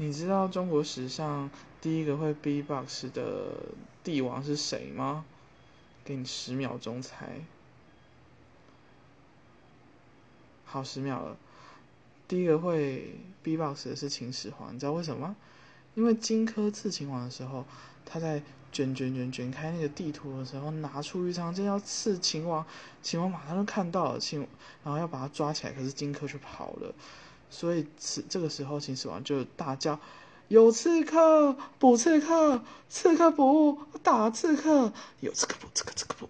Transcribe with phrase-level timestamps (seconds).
[0.00, 3.52] 你知道中国史上第一个会 B-box 的
[4.02, 5.26] 帝王是谁吗？
[6.02, 7.42] 给你十秒钟猜。
[10.64, 11.36] 好，十秒了。
[12.26, 15.36] 第一个会 B-box 的是秦始皇，你知道为什么吗？
[15.94, 17.66] 因为荆轲刺秦王的时候，
[18.06, 18.42] 他在
[18.72, 22.64] 卷卷卷卷开那个地图的时候，拿出一张，正要刺秦王，
[23.02, 24.40] 秦王马上就看到了秦，
[24.82, 26.94] 然后要把他抓起来，可是荆轲却跑了，
[27.50, 29.98] 所以此这个时候秦始皇就大叫
[30.48, 36.14] ：“有刺客，捕刺客，刺客捕，打刺客，有刺客捕，刺客刺客。
[36.18, 36.28] 捕，